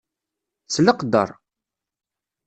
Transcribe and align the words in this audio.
S 0.65 0.75
leqdeṛ! 0.85 1.29